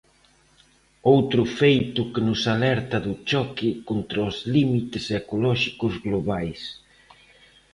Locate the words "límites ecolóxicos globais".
4.55-6.61